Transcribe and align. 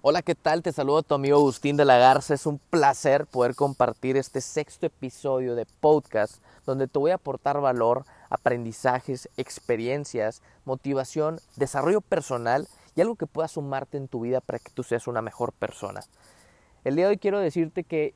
Hola, 0.00 0.22
¿qué 0.22 0.36
tal? 0.36 0.62
Te 0.62 0.70
saludo 0.70 0.98
a 0.98 1.02
tu 1.02 1.14
amigo 1.14 1.38
Agustín 1.38 1.76
de 1.76 1.84
la 1.84 1.98
Garza. 1.98 2.32
Es 2.32 2.46
un 2.46 2.60
placer 2.60 3.26
poder 3.26 3.56
compartir 3.56 4.16
este 4.16 4.40
sexto 4.40 4.86
episodio 4.86 5.56
de 5.56 5.66
podcast 5.66 6.36
donde 6.64 6.86
te 6.86 7.00
voy 7.00 7.10
a 7.10 7.16
aportar 7.16 7.60
valor, 7.60 8.04
aprendizajes, 8.30 9.28
experiencias, 9.36 10.40
motivación, 10.64 11.40
desarrollo 11.56 12.00
personal 12.00 12.68
y 12.94 13.00
algo 13.00 13.16
que 13.16 13.26
pueda 13.26 13.48
sumarte 13.48 13.96
en 13.96 14.06
tu 14.06 14.20
vida 14.20 14.40
para 14.40 14.60
que 14.60 14.70
tú 14.70 14.84
seas 14.84 15.08
una 15.08 15.20
mejor 15.20 15.52
persona. 15.52 16.00
El 16.84 16.94
día 16.94 17.06
de 17.06 17.10
hoy 17.10 17.18
quiero 17.18 17.40
decirte 17.40 17.82
que 17.82 18.14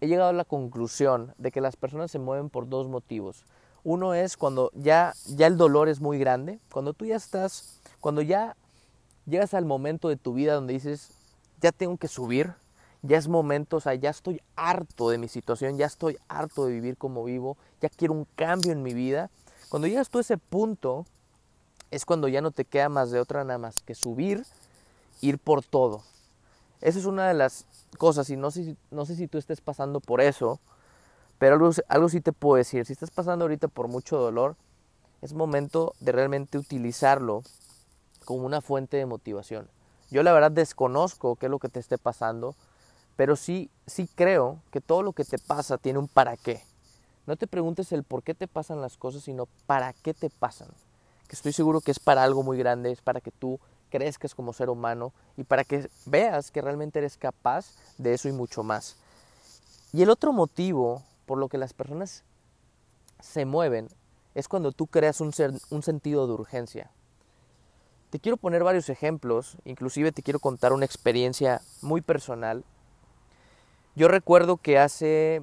he 0.00 0.06
llegado 0.06 0.30
a 0.30 0.34
la 0.34 0.44
conclusión 0.44 1.34
de 1.38 1.50
que 1.50 1.60
las 1.60 1.74
personas 1.74 2.12
se 2.12 2.20
mueven 2.20 2.48
por 2.48 2.68
dos 2.68 2.86
motivos. 2.86 3.44
Uno 3.82 4.14
es 4.14 4.36
cuando 4.36 4.70
ya, 4.72 5.14
ya 5.26 5.48
el 5.48 5.56
dolor 5.56 5.88
es 5.88 6.00
muy 6.00 6.16
grande, 6.16 6.60
cuando 6.72 6.92
tú 6.92 7.06
ya 7.06 7.16
estás, 7.16 7.80
cuando 7.98 8.22
ya 8.22 8.56
llegas 9.26 9.52
al 9.52 9.64
momento 9.64 10.08
de 10.08 10.16
tu 10.16 10.32
vida 10.32 10.54
donde 10.54 10.74
dices, 10.74 11.10
ya 11.60 11.72
tengo 11.72 11.96
que 11.96 12.08
subir, 12.08 12.54
ya 13.02 13.18
es 13.18 13.28
momento, 13.28 13.76
o 13.76 13.80
sea, 13.80 13.94
ya 13.94 14.10
estoy 14.10 14.40
harto 14.56 15.10
de 15.10 15.18
mi 15.18 15.28
situación, 15.28 15.76
ya 15.76 15.86
estoy 15.86 16.16
harto 16.28 16.66
de 16.66 16.72
vivir 16.72 16.96
como 16.96 17.24
vivo, 17.24 17.56
ya 17.80 17.88
quiero 17.88 18.14
un 18.14 18.26
cambio 18.36 18.72
en 18.72 18.82
mi 18.82 18.94
vida. 18.94 19.30
Cuando 19.68 19.88
llegas 19.88 20.08
tú 20.08 20.18
a 20.18 20.20
ese 20.22 20.38
punto, 20.38 21.06
es 21.90 22.04
cuando 22.04 22.28
ya 22.28 22.40
no 22.40 22.50
te 22.50 22.64
queda 22.64 22.88
más 22.88 23.10
de 23.10 23.20
otra 23.20 23.44
nada 23.44 23.58
más 23.58 23.82
que 23.82 23.94
subir, 23.94 24.44
ir 25.20 25.38
por 25.38 25.62
todo. 25.62 26.02
Esa 26.80 26.98
es 26.98 27.04
una 27.04 27.28
de 27.28 27.34
las 27.34 27.66
cosas, 27.98 28.30
y 28.30 28.36
no 28.36 28.50
sé, 28.50 28.76
no 28.90 29.06
sé 29.06 29.16
si 29.16 29.28
tú 29.28 29.38
estés 29.38 29.60
pasando 29.60 30.00
por 30.00 30.20
eso, 30.20 30.60
pero 31.38 31.54
algo, 31.54 31.70
algo 31.88 32.08
sí 32.08 32.20
te 32.20 32.32
puedo 32.32 32.56
decir, 32.56 32.86
si 32.86 32.92
estás 32.92 33.10
pasando 33.10 33.44
ahorita 33.44 33.68
por 33.68 33.88
mucho 33.88 34.18
dolor, 34.18 34.56
es 35.22 35.32
momento 35.34 35.94
de 36.00 36.12
realmente 36.12 36.58
utilizarlo 36.58 37.42
como 38.24 38.44
una 38.44 38.60
fuente 38.60 38.96
de 38.96 39.06
motivación. 39.06 39.68
Yo 40.14 40.22
la 40.22 40.32
verdad 40.32 40.52
desconozco 40.52 41.34
qué 41.34 41.46
es 41.46 41.50
lo 41.50 41.58
que 41.58 41.68
te 41.68 41.80
esté 41.80 41.98
pasando, 41.98 42.54
pero 43.16 43.34
sí, 43.34 43.68
sí 43.88 44.08
creo 44.14 44.60
que 44.70 44.80
todo 44.80 45.02
lo 45.02 45.12
que 45.12 45.24
te 45.24 45.40
pasa 45.40 45.76
tiene 45.76 45.98
un 45.98 46.06
para 46.06 46.36
qué. 46.36 46.62
No 47.26 47.34
te 47.34 47.48
preguntes 47.48 47.90
el 47.90 48.04
por 48.04 48.22
qué 48.22 48.32
te 48.32 48.46
pasan 48.46 48.80
las 48.80 48.96
cosas, 48.96 49.24
sino 49.24 49.48
para 49.66 49.92
qué 49.92 50.14
te 50.14 50.30
pasan. 50.30 50.68
Que 51.26 51.34
estoy 51.34 51.52
seguro 51.52 51.80
que 51.80 51.90
es 51.90 51.98
para 51.98 52.22
algo 52.22 52.44
muy 52.44 52.56
grande, 52.56 52.92
es 52.92 53.00
para 53.00 53.20
que 53.20 53.32
tú 53.32 53.58
crezcas 53.90 54.36
como 54.36 54.52
ser 54.52 54.70
humano 54.70 55.12
y 55.36 55.42
para 55.42 55.64
que 55.64 55.90
veas 56.06 56.52
que 56.52 56.62
realmente 56.62 57.00
eres 57.00 57.16
capaz 57.16 57.72
de 57.98 58.14
eso 58.14 58.28
y 58.28 58.32
mucho 58.32 58.62
más. 58.62 58.94
Y 59.92 60.02
el 60.02 60.10
otro 60.10 60.32
motivo 60.32 61.02
por 61.26 61.38
lo 61.38 61.48
que 61.48 61.58
las 61.58 61.72
personas 61.72 62.22
se 63.20 63.46
mueven 63.46 63.88
es 64.36 64.46
cuando 64.46 64.70
tú 64.70 64.86
creas 64.86 65.20
un, 65.20 65.32
un 65.70 65.82
sentido 65.82 66.28
de 66.28 66.34
urgencia. 66.34 66.92
Te 68.14 68.20
quiero 68.20 68.36
poner 68.36 68.62
varios 68.62 68.88
ejemplos, 68.90 69.56
inclusive 69.64 70.12
te 70.12 70.22
quiero 70.22 70.38
contar 70.38 70.72
una 70.72 70.84
experiencia 70.84 71.62
muy 71.82 72.00
personal. 72.00 72.62
Yo 73.96 74.06
recuerdo 74.06 74.56
que 74.56 74.78
hace 74.78 75.42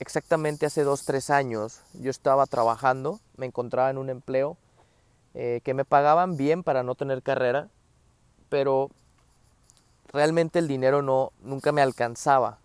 exactamente 0.00 0.66
hace 0.66 0.82
dos, 0.82 1.04
tres 1.04 1.30
años 1.30 1.82
yo 1.92 2.10
estaba 2.10 2.46
trabajando, 2.46 3.20
me 3.36 3.46
encontraba 3.46 3.88
en 3.88 3.98
un 3.98 4.10
empleo 4.10 4.56
eh, 5.34 5.60
que 5.62 5.72
me 5.72 5.84
pagaban 5.84 6.36
bien 6.36 6.64
para 6.64 6.82
no 6.82 6.96
tener 6.96 7.22
carrera, 7.22 7.68
pero 8.48 8.90
realmente 10.08 10.58
el 10.58 10.66
dinero 10.66 11.02
no, 11.02 11.30
nunca 11.40 11.70
me 11.70 11.82
alcanzaba. 11.82 12.58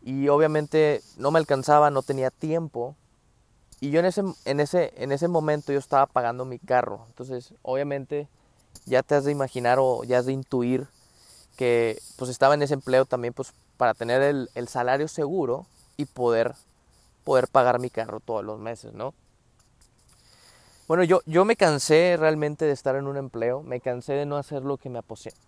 Y 0.00 0.28
obviamente 0.28 1.02
no 1.18 1.32
me 1.32 1.38
alcanzaba, 1.38 1.90
no 1.90 2.00
tenía 2.00 2.30
tiempo 2.30 2.96
y 3.82 3.90
yo 3.90 3.98
en 3.98 4.06
ese, 4.06 4.22
en, 4.44 4.60
ese, 4.60 4.94
en 4.96 5.10
ese 5.10 5.26
momento 5.26 5.72
yo 5.72 5.80
estaba 5.80 6.06
pagando 6.06 6.44
mi 6.44 6.60
carro. 6.60 7.04
Entonces, 7.08 7.52
obviamente, 7.62 8.28
ya 8.86 9.02
te 9.02 9.16
has 9.16 9.24
de 9.24 9.32
imaginar 9.32 9.78
o 9.80 10.04
ya 10.04 10.18
has 10.18 10.26
de 10.26 10.32
intuir 10.32 10.86
que 11.56 12.00
pues 12.16 12.30
estaba 12.30 12.54
en 12.54 12.62
ese 12.62 12.74
empleo 12.74 13.06
también 13.06 13.34
pues 13.34 13.52
para 13.78 13.92
tener 13.92 14.22
el, 14.22 14.50
el 14.54 14.68
salario 14.68 15.08
seguro 15.08 15.66
y 15.96 16.04
poder, 16.04 16.54
poder 17.24 17.48
pagar 17.48 17.80
mi 17.80 17.90
carro 17.90 18.20
todos 18.20 18.44
los 18.44 18.60
meses, 18.60 18.94
¿no? 18.94 19.14
Bueno, 20.86 21.02
yo, 21.02 21.20
yo 21.26 21.44
me 21.44 21.56
cansé 21.56 22.16
realmente 22.16 22.66
de 22.66 22.72
estar 22.72 22.94
en 22.94 23.08
un 23.08 23.16
empleo, 23.16 23.64
me 23.64 23.80
cansé 23.80 24.12
de 24.12 24.26
no 24.26 24.36
hacer 24.36 24.62
lo 24.62 24.76
que 24.76 24.90
me, 24.90 25.00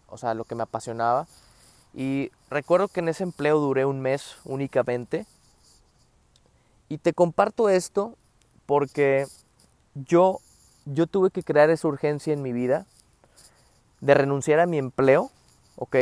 o 0.08 0.18
sea, 0.18 0.34
lo 0.34 0.42
que 0.42 0.56
me 0.56 0.64
apasionaba. 0.64 1.28
Y 1.94 2.32
recuerdo 2.50 2.88
que 2.88 2.98
en 2.98 3.10
ese 3.10 3.22
empleo 3.22 3.60
duré 3.60 3.84
un 3.84 4.00
mes 4.00 4.38
únicamente. 4.44 5.24
Y 6.88 6.98
te 6.98 7.12
comparto 7.12 7.68
esto 7.68 8.16
porque 8.66 9.26
yo, 9.94 10.40
yo 10.84 11.06
tuve 11.06 11.30
que 11.30 11.42
crear 11.42 11.70
esa 11.70 11.88
urgencia 11.88 12.32
en 12.32 12.42
mi 12.42 12.52
vida 12.52 12.86
de 14.00 14.14
renunciar 14.14 14.60
a 14.60 14.66
mi 14.66 14.78
empleo, 14.78 15.30
¿ok? 15.76 15.96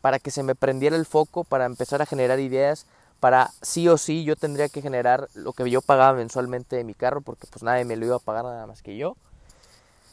Para 0.00 0.18
que 0.18 0.30
se 0.30 0.42
me 0.42 0.54
prendiera 0.54 0.96
el 0.96 1.06
foco, 1.06 1.44
para 1.44 1.66
empezar 1.66 2.02
a 2.02 2.06
generar 2.06 2.40
ideas, 2.40 2.86
para 3.20 3.50
sí 3.62 3.88
o 3.88 3.96
sí 3.96 4.24
yo 4.24 4.36
tendría 4.36 4.68
que 4.68 4.82
generar 4.82 5.28
lo 5.34 5.52
que 5.52 5.68
yo 5.70 5.80
pagaba 5.80 6.16
mensualmente 6.16 6.76
de 6.76 6.84
mi 6.84 6.94
carro, 6.94 7.20
porque 7.20 7.46
pues 7.46 7.62
nadie 7.62 7.84
me 7.84 7.96
lo 7.96 8.06
iba 8.06 8.16
a 8.16 8.20
pagar 8.20 8.44
nada 8.44 8.66
más 8.66 8.82
que 8.82 8.96
yo. 8.96 9.16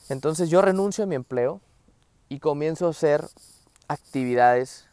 Entonces 0.09 0.49
yo 0.49 0.61
renuncio 0.61 1.03
a 1.03 1.07
mi 1.07 1.15
empleo 1.15 1.61
y 2.29 2.39
comienzo 2.39 2.87
a 2.87 2.91
hacer 2.91 3.25
actividades, 3.87 4.85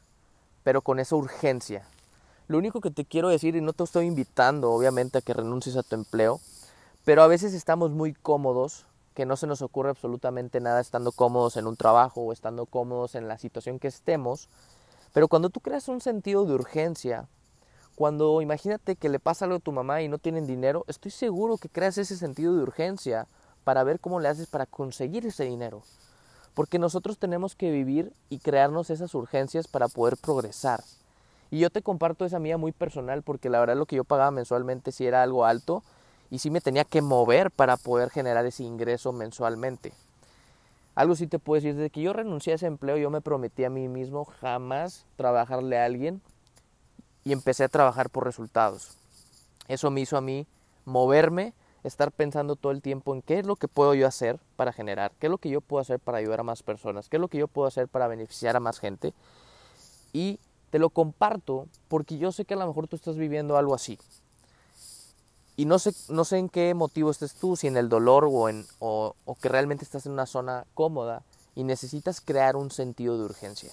pero 0.64 0.82
con 0.82 0.98
esa 0.98 1.16
urgencia, 1.16 1.84
lo 2.48 2.58
único 2.58 2.80
que 2.80 2.90
te 2.90 3.04
quiero 3.04 3.28
decir, 3.28 3.54
y 3.56 3.60
no 3.60 3.74
te 3.74 3.84
estoy 3.84 4.06
invitando 4.06 4.72
obviamente 4.72 5.18
a 5.18 5.20
que 5.20 5.34
renuncies 5.34 5.76
a 5.76 5.82
tu 5.82 5.94
empleo, 5.94 6.40
pero 7.04 7.22
a 7.22 7.26
veces 7.26 7.54
estamos 7.54 7.90
muy 7.90 8.14
cómodos, 8.14 8.86
que 9.14 9.26
no 9.26 9.36
se 9.36 9.46
nos 9.46 9.62
ocurre 9.62 9.90
absolutamente 9.90 10.60
nada 10.60 10.80
estando 10.80 11.12
cómodos 11.12 11.56
en 11.56 11.66
un 11.66 11.76
trabajo 11.76 12.22
o 12.22 12.32
estando 12.32 12.66
cómodos 12.66 13.14
en 13.14 13.28
la 13.28 13.38
situación 13.38 13.78
que 13.78 13.88
estemos, 13.88 14.48
pero 15.12 15.28
cuando 15.28 15.50
tú 15.50 15.60
creas 15.60 15.88
un 15.88 16.00
sentido 16.00 16.46
de 16.46 16.54
urgencia, 16.54 17.28
cuando 17.94 18.40
imagínate 18.40 18.96
que 18.96 19.08
le 19.08 19.18
pasa 19.18 19.44
algo 19.44 19.56
a 19.56 19.60
tu 19.60 19.72
mamá 19.72 20.02
y 20.02 20.08
no 20.08 20.18
tienen 20.18 20.46
dinero, 20.46 20.84
estoy 20.86 21.10
seguro 21.10 21.58
que 21.58 21.68
creas 21.68 21.98
ese 21.98 22.16
sentido 22.16 22.54
de 22.54 22.62
urgencia 22.62 23.26
para 23.64 23.84
ver 23.84 24.00
cómo 24.00 24.20
le 24.20 24.28
haces 24.28 24.46
para 24.46 24.66
conseguir 24.66 25.26
ese 25.26 25.44
dinero. 25.44 25.82
Porque 26.54 26.78
nosotros 26.78 27.18
tenemos 27.18 27.56
que 27.56 27.70
vivir 27.70 28.12
y 28.30 28.38
crearnos 28.38 28.90
esas 28.90 29.14
urgencias 29.14 29.66
para 29.66 29.88
poder 29.88 30.16
progresar. 30.16 30.82
Y 31.50 31.60
yo 31.60 31.70
te 31.70 31.82
comparto 31.82 32.24
esa 32.24 32.38
mía 32.38 32.58
muy 32.58 32.72
personal 32.72 33.22
porque 33.22 33.48
la 33.48 33.60
verdad 33.60 33.76
lo 33.76 33.86
que 33.86 33.96
yo 33.96 34.04
pagaba 34.04 34.30
mensualmente 34.30 34.92
sí 34.92 35.06
era 35.06 35.22
algo 35.22 35.44
alto 35.44 35.82
y 36.30 36.40
sí 36.40 36.50
me 36.50 36.60
tenía 36.60 36.84
que 36.84 37.00
mover 37.00 37.50
para 37.50 37.76
poder 37.76 38.10
generar 38.10 38.44
ese 38.44 38.64
ingreso 38.64 39.12
mensualmente. 39.12 39.92
Algo 40.94 41.14
sí 41.14 41.26
te 41.26 41.38
puedo 41.38 41.60
decir, 41.60 41.76
desde 41.76 41.90
que 41.90 42.02
yo 42.02 42.12
renuncié 42.12 42.52
a 42.52 42.56
ese 42.56 42.66
empleo 42.66 42.96
yo 42.96 43.08
me 43.08 43.20
prometí 43.20 43.64
a 43.64 43.70
mí 43.70 43.88
mismo 43.88 44.24
jamás 44.24 45.06
trabajarle 45.16 45.78
a 45.78 45.84
alguien 45.84 46.20
y 47.24 47.32
empecé 47.32 47.64
a 47.64 47.68
trabajar 47.68 48.10
por 48.10 48.24
resultados. 48.24 48.96
Eso 49.68 49.90
me 49.90 50.00
hizo 50.00 50.16
a 50.16 50.20
mí 50.20 50.46
moverme, 50.84 51.52
estar 51.84 52.10
pensando 52.10 52.56
todo 52.56 52.72
el 52.72 52.82
tiempo 52.82 53.14
en 53.14 53.22
qué 53.22 53.38
es 53.38 53.46
lo 53.46 53.56
que 53.56 53.68
puedo 53.68 53.94
yo 53.94 54.06
hacer 54.06 54.40
para 54.56 54.72
generar, 54.72 55.12
qué 55.20 55.28
es 55.28 55.30
lo 55.30 55.38
que 55.38 55.50
yo 55.50 55.60
puedo 55.60 55.80
hacer 55.80 56.00
para 56.00 56.18
ayudar 56.18 56.40
a 56.40 56.42
más 56.42 56.62
personas, 56.62 57.08
qué 57.08 57.16
es 57.16 57.20
lo 57.20 57.28
que 57.28 57.38
yo 57.38 57.48
puedo 57.48 57.68
hacer 57.68 57.86
para 57.86 58.08
beneficiar 58.08 58.56
a 58.56 58.60
más 58.60 58.80
gente. 58.80 59.14
Y 60.12 60.40
te 60.70 60.78
lo 60.78 60.90
comparto 60.90 61.66
porque 61.88 62.18
yo 62.18 62.32
sé 62.32 62.44
que 62.44 62.54
a 62.54 62.58
lo 62.58 62.66
mejor 62.66 62.88
tú 62.88 62.96
estás 62.96 63.16
viviendo 63.16 63.56
algo 63.56 63.74
así. 63.74 63.98
Y 65.56 65.64
no 65.64 65.78
sé, 65.78 65.92
no 66.08 66.24
sé 66.24 66.38
en 66.38 66.48
qué 66.48 66.72
motivo 66.74 67.10
estés 67.10 67.34
tú, 67.34 67.56
si 67.56 67.66
en 67.66 67.76
el 67.76 67.88
dolor 67.88 68.28
o, 68.30 68.48
en, 68.48 68.64
o, 68.78 69.14
que 69.42 69.48
realmente 69.48 69.84
estás 69.84 70.06
en 70.06 70.12
una 70.12 70.26
zona 70.26 70.66
cómoda 70.74 71.22
y 71.56 71.64
necesitas 71.64 72.20
crear 72.20 72.54
un 72.54 72.70
sentido 72.70 73.18
de 73.18 73.24
urgencia. 73.24 73.72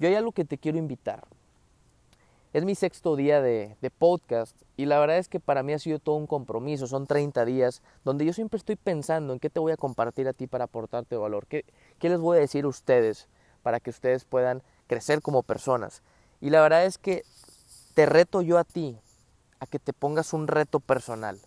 Yo 0.00 0.08
hay 0.08 0.16
algo 0.16 0.32
que 0.32 0.44
te 0.44 0.58
quiero 0.58 0.76
invitar. 0.76 1.24
Es 2.52 2.64
mi 2.64 2.74
sexto 2.74 3.14
día 3.14 3.40
de, 3.40 3.76
de, 3.80 3.90
podcast 3.90 4.56
y 4.76 4.86
la 4.86 4.98
verdad 4.98 5.18
es 5.18 5.28
que 5.28 5.38
para 5.38 5.62
mí 5.62 5.72
ha 5.72 5.78
sido 5.78 6.00
todo 6.00 6.16
un 6.16 6.26
compromiso. 6.26 6.88
Son 6.88 7.06
30 7.06 7.44
días 7.44 7.82
donde 8.04 8.24
yo 8.24 8.32
siempre 8.32 8.56
estoy 8.56 8.74
pensando 8.74 9.32
en 9.32 9.38
qué 9.38 9.50
te 9.50 9.60
voy 9.60 9.70
a 9.70 9.76
compartir 9.76 10.26
a 10.26 10.32
ti 10.32 10.48
para 10.48 10.64
aportarte 10.64 11.16
valor. 11.16 11.46
¿Qué, 11.46 11.64
qué 12.00 12.08
les 12.08 12.18
voy 12.18 12.38
a 12.38 12.40
decir 12.40 12.64
a 12.64 12.68
ustedes 12.68 13.28
para 13.62 13.78
que 13.78 13.90
ustedes 13.90 14.24
puedan 14.24 14.62
crecer 14.88 15.22
como 15.22 15.44
personas. 15.44 16.02
Y 16.40 16.50
la 16.50 16.60
verdad 16.60 16.84
es 16.84 16.98
que 16.98 17.24
te 17.94 18.06
reto 18.06 18.42
yo 18.42 18.58
a 18.58 18.64
ti 18.64 18.98
a 19.60 19.66
que 19.66 19.78
te 19.78 19.92
pongas 19.92 20.32
un 20.32 20.48
reto 20.48 20.80
personal. 20.80 21.40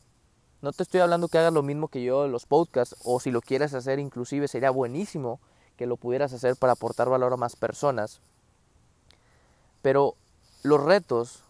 No 0.62 0.72
te 0.72 0.84
estoy 0.84 1.02
hablando 1.02 1.28
que 1.28 1.40
hagas 1.40 1.54
lo 1.54 1.64
mismo 1.64 1.88
que 1.88 2.04
yo 2.04 2.26
en 2.26 2.32
los 2.32 2.46
podcasts 2.46 2.96
o 3.04 3.20
si 3.20 3.32
lo 3.32 3.42
quieres 3.42 3.74
hacer 3.74 4.00
inclusive 4.00 4.48
sería 4.48 4.70
buenísimo 4.70 5.40
que 5.76 5.88
lo 5.88 5.98
pudieras 5.98 6.34
hacer 6.34 6.56
para 6.56 6.74
aportar 6.74 7.10
valor 7.10 7.34
a 7.34 7.38
más 7.38 7.56
personas. 7.56 8.22
Pero 9.82 10.16
los 10.62 10.82
retos 10.82 11.44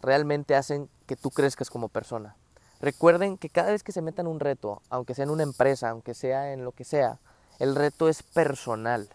realmente 0.00 0.54
hacen 0.54 0.88
que 1.06 1.16
tú 1.16 1.30
crezcas 1.30 1.68
como 1.68 1.88
persona. 1.88 2.36
Recuerden 2.80 3.36
que 3.36 3.50
cada 3.50 3.72
vez 3.72 3.82
que 3.82 3.92
se 3.92 4.02
metan 4.02 4.26
un 4.26 4.40
reto, 4.40 4.80
aunque 4.88 5.14
sea 5.14 5.24
en 5.24 5.30
una 5.30 5.42
empresa, 5.42 5.90
aunque 5.90 6.14
sea 6.14 6.52
en 6.52 6.64
lo 6.64 6.72
que 6.72 6.84
sea, 6.84 7.18
el 7.58 7.74
reto 7.74 8.08
es 8.08 8.22
personal. 8.22 9.08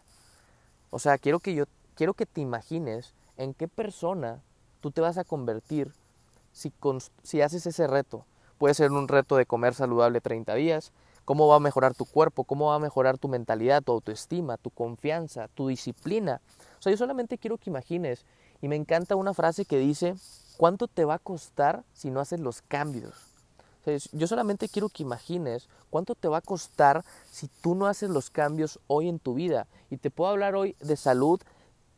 O 0.91 0.99
sea, 0.99 1.17
quiero 1.17 1.39
que 1.39 1.53
yo 1.53 1.65
quiero 1.99 2.13
que 2.13 2.25
te 2.25 2.39
imagines 2.39 3.13
en 3.35 3.53
qué 3.53 3.67
persona 3.67 4.41
tú 4.79 4.89
te 4.89 5.01
vas 5.01 5.17
a 5.17 5.25
convertir 5.25 5.91
si, 6.53 6.71
si 7.23 7.41
haces 7.41 7.65
ese 7.65 7.87
reto. 7.87 8.25
Puede 8.57 8.73
ser 8.73 8.93
un 8.93 9.09
reto 9.09 9.35
de 9.35 9.45
comer 9.45 9.73
saludable 9.73 10.21
30 10.21 10.55
días, 10.55 10.93
cómo 11.25 11.49
va 11.49 11.57
a 11.57 11.59
mejorar 11.59 11.95
tu 11.95 12.05
cuerpo, 12.05 12.45
cómo 12.45 12.67
va 12.67 12.75
a 12.75 12.79
mejorar 12.79 13.17
tu 13.17 13.27
mentalidad, 13.27 13.83
tu 13.83 13.91
autoestima, 13.91 14.55
tu 14.55 14.69
confianza, 14.69 15.49
tu 15.49 15.67
disciplina. 15.67 16.39
O 16.79 16.81
sea, 16.81 16.91
yo 16.91 16.95
solamente 16.95 17.37
quiero 17.37 17.57
que 17.57 17.69
imagines, 17.69 18.23
y 18.61 18.69
me 18.69 18.77
encanta 18.77 19.17
una 19.17 19.33
frase 19.33 19.65
que 19.65 19.77
dice, 19.77 20.15
¿cuánto 20.55 20.87
te 20.87 21.03
va 21.03 21.15
a 21.15 21.19
costar 21.19 21.83
si 21.91 22.11
no 22.11 22.21
haces 22.21 22.39
los 22.39 22.61
cambios? 22.61 23.13
O 23.81 23.83
sea, 23.83 23.97
yo 24.13 24.25
solamente 24.25 24.69
quiero 24.69 24.87
que 24.87 25.03
imagines 25.03 25.67
cuánto 25.89 26.15
te 26.15 26.29
va 26.29 26.37
a 26.37 26.41
costar 26.41 27.03
si 27.29 27.49
tú 27.61 27.75
no 27.75 27.87
haces 27.87 28.09
los 28.09 28.29
cambios 28.29 28.79
hoy 28.87 29.09
en 29.09 29.19
tu 29.19 29.33
vida. 29.33 29.67
Y 29.89 29.97
te 29.97 30.11
puedo 30.11 30.31
hablar 30.31 30.55
hoy 30.55 30.77
de 30.79 30.95
salud, 30.95 31.41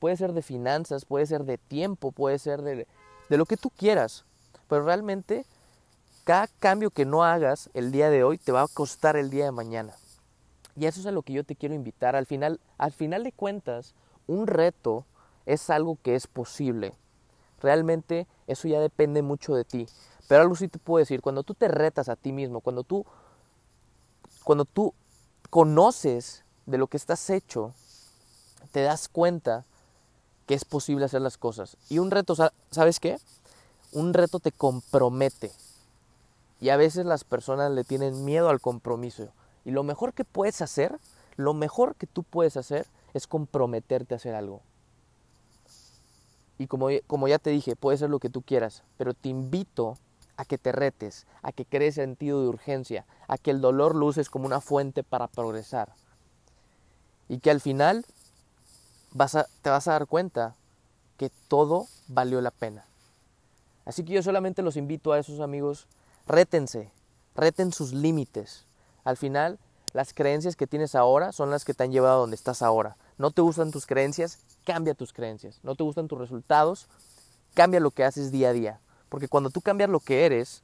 puede 0.02 0.18
ser 0.18 0.34
de 0.34 0.42
finanzas, 0.42 1.06
puede 1.06 1.28
ser 1.28 1.44
de 1.44 1.60
tiempo, 1.60 2.12
puede 2.12 2.40
ser 2.40 2.64
de, 2.64 2.88
de 3.30 3.38
lo 3.38 3.46
que 3.46 3.56
tú 3.56 3.70
quieras. 3.70 4.26
Pero 4.68 4.84
realmente 4.84 5.46
cada 6.24 6.48
cambio 6.48 6.90
que 6.90 7.06
no 7.06 7.24
hagas 7.24 7.70
el 7.76 7.92
día 7.92 8.10
de 8.10 8.24
hoy 8.24 8.40
te 8.40 8.52
va 8.52 8.64
a 8.64 8.68
costar 8.68 9.16
el 9.16 9.30
día 9.30 9.46
de 9.46 9.52
mañana. 9.52 9.94
Y 10.76 10.88
eso 10.88 11.02
es 11.02 11.06
a 11.06 11.12
lo 11.12 11.22
que 11.22 11.34
yo 11.34 11.44
te 11.44 11.56
quiero 11.56 11.76
invitar. 11.76 12.16
Al 12.16 12.26
final, 12.26 12.60
al 12.80 12.92
final 12.92 13.24
de 13.24 13.32
cuentas, 13.32 13.94
un 14.26 14.48
reto 14.48 15.06
es 15.46 15.70
algo 15.70 16.00
que 16.02 16.16
es 16.16 16.26
posible. 16.26 16.94
Realmente 17.62 18.26
eso 18.48 18.68
ya 18.68 18.80
depende 18.80 19.22
mucho 19.22 19.54
de 19.54 19.66
ti. 19.66 19.88
Pero 20.28 20.42
algo 20.42 20.56
sí 20.56 20.68
te 20.68 20.80
puedo 20.80 20.98
decir, 20.98 21.22
cuando 21.22 21.44
tú 21.44 21.54
te 21.54 21.68
retas 21.68 22.10
a 22.10 22.16
ti 22.16 22.32
mismo, 22.32 22.62
cuando 22.62 22.84
tú, 22.84 23.06
cuando 24.44 24.66
tú 24.66 24.96
conoces 25.52 26.44
de 26.66 26.80
lo 26.80 26.88
que 26.88 26.98
estás 26.98 27.30
hecho, 27.30 27.76
te 28.72 28.82
das 28.82 29.08
cuenta 29.08 29.64
que 30.52 30.56
es 30.56 30.66
posible 30.66 31.06
hacer 31.06 31.22
las 31.22 31.38
cosas. 31.38 31.78
Y 31.88 32.00
un 32.00 32.12
reto, 32.12 32.36
¿sabes 32.72 33.00
qué? 33.00 33.18
Un 33.94 34.14
reto 34.14 34.42
te 34.42 34.52
compromete. 34.52 35.50
Y 36.60 36.68
a 36.68 36.76
veces 36.76 37.06
las 37.06 37.24
personas 37.24 37.72
le 37.72 37.86
tienen 37.86 38.26
miedo 38.26 38.50
al 38.50 38.60
compromiso. 38.60 39.30
Y 39.64 39.72
lo 39.72 39.84
mejor 39.84 40.12
que 40.12 40.26
puedes 40.26 40.62
hacer, 40.62 41.00
lo 41.38 41.54
mejor 41.54 41.96
que 41.96 42.06
tú 42.06 42.24
puedes 42.24 42.58
hacer 42.58 42.86
es 43.14 43.28
comprometerte 43.28 44.14
a 44.14 44.18
hacer 44.18 44.36
algo. 44.36 44.60
Y 46.58 46.68
como, 46.68 46.90
como 47.08 47.30
ya 47.30 47.40
te 47.40 47.52
dije, 47.52 47.78
puede 47.78 47.98
ser 47.98 48.10
lo 48.10 48.20
que 48.20 48.30
tú 48.30 48.42
quieras, 48.42 48.84
pero 48.98 49.14
te 49.14 49.30
invito 49.30 50.00
a 50.36 50.44
que 50.44 50.58
te 50.58 50.74
retes, 50.74 51.28
a 51.44 51.54
que 51.54 51.64
crees 51.64 51.96
sentido 51.96 52.42
de 52.42 52.50
urgencia, 52.50 53.06
a 53.30 53.38
que 53.38 53.52
el 53.52 53.62
dolor 53.62 53.96
luces 53.96 54.30
como 54.30 54.48
una 54.48 54.60
fuente 54.60 55.02
para 55.02 55.30
progresar. 55.30 55.94
Y 57.30 57.40
que 57.40 57.52
al 57.52 57.62
final 57.62 58.06
vas 59.12 59.36
a, 59.36 59.48
te 59.62 59.70
vas 59.70 59.88
a 59.88 59.94
dar 59.94 60.08
cuenta 60.08 60.56
que 61.18 61.32
todo 61.48 61.88
valió 62.08 62.42
la 62.42 62.52
pena. 62.52 62.86
Así 63.86 64.04
que 64.04 64.14
yo 64.14 64.24
solamente 64.24 64.62
los 64.62 64.78
invito 64.78 65.12
a 65.12 65.20
esos 65.20 65.40
amigos 65.40 65.88
rétense, 66.28 66.92
reten 67.36 67.74
sus 67.74 67.94
límites. 67.94 68.66
Al 69.04 69.18
final, 69.18 69.60
las 69.94 70.14
creencias 70.14 70.56
que 70.56 70.68
tienes 70.68 70.96
ahora 70.96 71.32
son 71.32 71.50
las 71.52 71.66
que 71.66 71.74
te 71.74 71.84
han 71.84 71.92
llevado 71.92 72.16
a 72.16 72.20
donde 72.22 72.36
estás 72.36 72.62
ahora. 72.62 72.96
No 73.18 73.32
te 73.32 73.42
gustan 73.42 73.72
tus 73.72 73.86
creencias, 73.86 74.40
cambia 74.66 74.94
tus 74.94 75.14
creencias. 75.14 75.60
No 75.64 75.76
te 75.76 75.84
gustan 75.84 76.08
tus 76.08 76.20
resultados, 76.20 76.88
cambia 77.54 77.80
lo 77.80 77.92
que 77.92 78.04
haces 78.04 78.32
día 78.32 78.50
a 78.50 78.54
día. 78.54 78.80
Porque 79.10 79.28
cuando 79.28 79.50
tú 79.50 79.62
cambias 79.62 79.90
lo 79.90 80.00
que 80.00 80.26
eres, 80.26 80.64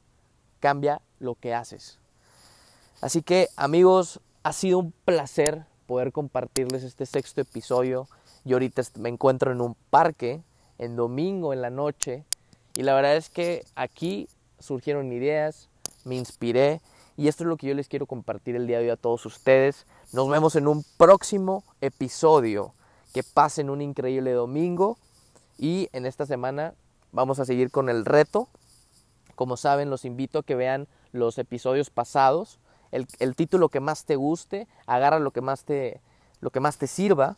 cambia 0.59 1.01
lo 1.19 1.35
que 1.35 1.53
haces. 1.53 1.99
Así 3.01 3.21
que 3.21 3.49
amigos, 3.57 4.21
ha 4.43 4.53
sido 4.53 4.79
un 4.79 4.93
placer 5.05 5.65
poder 5.87 6.11
compartirles 6.11 6.83
este 6.83 7.05
sexto 7.05 7.41
episodio. 7.41 8.07
Yo 8.47 8.55
ahorita 8.55 8.81
me 8.97 9.09
encuentro 9.09 9.51
en 9.51 9.59
un 9.59 9.75
parque, 9.89 10.41
en 10.77 10.95
domingo, 10.95 11.51
en 11.51 11.61
la 11.61 11.69
noche. 11.69 12.23
Y 12.75 12.83
la 12.83 12.93
verdad 12.95 13.17
es 13.17 13.29
que 13.29 13.65
aquí 13.75 14.29
surgieron 14.57 15.11
ideas, 15.11 15.67
me 16.05 16.15
inspiré 16.15 16.79
y 17.17 17.27
esto 17.27 17.43
es 17.43 17.49
lo 17.49 17.57
que 17.57 17.67
yo 17.67 17.73
les 17.73 17.89
quiero 17.89 18.05
compartir 18.05 18.55
el 18.55 18.65
día 18.65 18.77
de 18.77 18.85
hoy 18.85 18.89
a 18.91 18.95
todos 18.95 19.25
ustedes. 19.25 19.85
Nos 20.13 20.29
vemos 20.29 20.55
en 20.55 20.69
un 20.69 20.85
próximo 20.95 21.65
episodio. 21.81 22.73
Que 23.13 23.21
pasen 23.21 23.69
un 23.69 23.81
increíble 23.81 24.31
domingo 24.31 24.97
y 25.57 25.89
en 25.91 26.05
esta 26.05 26.25
semana 26.25 26.73
vamos 27.11 27.39
a 27.39 27.45
seguir 27.45 27.69
con 27.69 27.89
el 27.89 28.05
reto. 28.05 28.47
Como 29.35 29.57
saben, 29.57 29.89
los 29.89 30.05
invito 30.05 30.39
a 30.39 30.43
que 30.43 30.55
vean 30.55 30.87
los 31.11 31.37
episodios 31.37 31.89
pasados. 31.89 32.59
El, 32.91 33.07
el 33.19 33.35
título 33.35 33.67
que 33.67 33.81
más 33.81 34.05
te 34.05 34.15
guste, 34.15 34.69
agarra 34.85 35.19
lo 35.19 35.31
que 35.31 35.41
más 35.41 35.65
te, 35.65 35.99
lo 36.39 36.49
que 36.49 36.61
más 36.61 36.77
te 36.77 36.87
sirva 36.87 37.35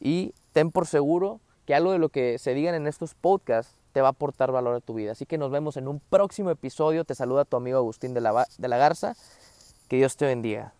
y 0.00 0.34
ten 0.52 0.70
por 0.70 0.86
seguro 0.86 1.40
que 1.66 1.74
algo 1.74 1.92
de 1.92 1.98
lo 1.98 2.08
que 2.08 2.38
se 2.38 2.54
digan 2.54 2.74
en 2.74 2.86
estos 2.86 3.14
podcasts 3.14 3.76
te 3.92 4.00
va 4.00 4.08
a 4.08 4.10
aportar 4.10 4.52
valor 4.52 4.76
a 4.76 4.80
tu 4.80 4.94
vida. 4.94 5.12
Así 5.12 5.26
que 5.26 5.38
nos 5.38 5.50
vemos 5.50 5.76
en 5.76 5.88
un 5.88 6.00
próximo 6.00 6.50
episodio. 6.50 7.04
Te 7.04 7.14
saluda 7.14 7.44
tu 7.44 7.56
amigo 7.56 7.78
Agustín 7.78 8.14
de 8.14 8.20
la, 8.20 8.46
de 8.58 8.68
la 8.68 8.76
Garza. 8.76 9.16
Que 9.88 9.96
Dios 9.96 10.16
te 10.16 10.26
bendiga. 10.26 10.74